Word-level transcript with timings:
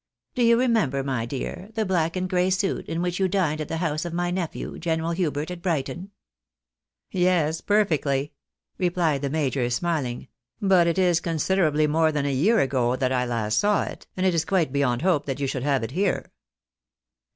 Do 0.33 0.41
you 0.41 0.59
remember, 0.59 1.03
my 1.03 1.27
dear, 1.27 1.69
the 1.75 1.85
black 1.85 2.15
and 2.15 2.27
gray 2.27 2.49
suit 2.49 2.87
in 2.87 3.03
which 3.03 3.19
you 3.19 3.27
dined 3.27 3.61
at 3.61 3.67
the 3.67 3.77
house 3.77 4.03
of 4.03 4.13
my 4.13 4.31
nephew. 4.31 4.79
General 4.79 5.11
Hubert, 5.11 5.51
at 5.51 5.61
Brighton? 5.61 6.09
""Yes, 7.11 7.61
perfectly," 7.61 8.33
replied 8.79 9.21
the 9.21 9.29
major, 9.29 9.69
smiling," 9.69 10.27
but 10.59 10.87
it 10.87 10.97
is 10.97 11.19
con 11.19 11.35
siderably 11.35 11.87
more 11.87 12.11
than 12.11 12.25
a 12.25 12.33
year 12.33 12.59
ago 12.61 12.95
that 12.95 13.11
I 13.11 13.25
last 13.27 13.59
saw 13.59 13.83
it, 13.83 14.07
and 14.17 14.25
it 14.25 14.33
is 14.33 14.43
quite 14.43 14.73
beyond 14.73 15.03
hope 15.03 15.27
that 15.27 15.39
you 15.39 15.45
should 15.45 15.61
have 15.61 15.83
it 15.83 15.91
here." 15.91 16.31